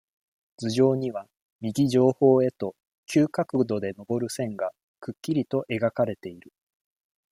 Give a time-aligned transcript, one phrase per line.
[0.57, 1.27] 頭上には、
[1.59, 6.51] 右上方へと、急角度でのぼる線が、くっきりと描かれている。